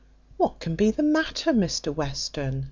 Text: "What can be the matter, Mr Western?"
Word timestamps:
"What 0.37 0.59
can 0.59 0.75
be 0.75 0.89
the 0.89 1.03
matter, 1.03 1.53
Mr 1.53 1.93
Western?" 1.93 2.59